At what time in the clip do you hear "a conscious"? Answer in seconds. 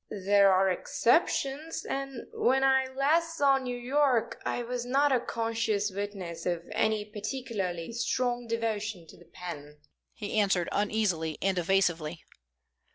5.11-5.91